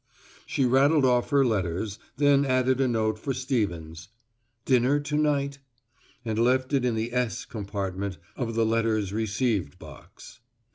[0.47, 4.07] She rattled off her letters, then added a note for Stevens,
[4.65, 5.59] "Dinner to night?"
[6.25, 10.39] and left it in the S compartment of the Letters Received box.